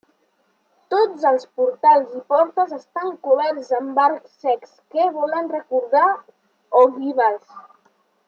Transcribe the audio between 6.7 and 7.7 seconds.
ogivals.